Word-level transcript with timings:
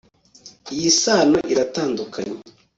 Iyi 0.73 0.91
sano 1.01 1.37
iratandukanye 1.53 2.37